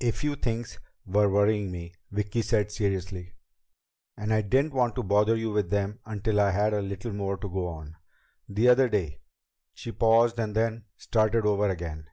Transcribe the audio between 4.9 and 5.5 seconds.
to bother you